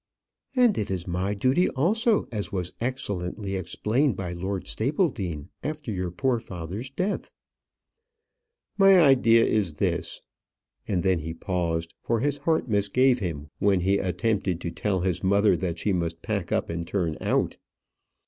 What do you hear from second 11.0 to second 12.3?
then he paused, for